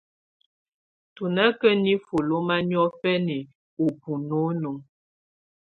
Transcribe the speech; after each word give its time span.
Tù 1.15 1.23
nà 1.35 1.43
kà 1.59 1.69
nifuǝ́ 1.83 2.25
lɔma 2.29 2.55
niɔ̀fɛna 2.69 3.37
ù 3.83 3.85
bunɔnɔ. 3.99 4.71